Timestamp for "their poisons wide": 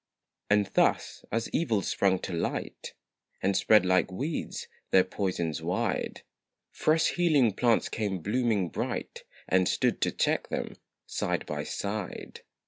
4.89-6.23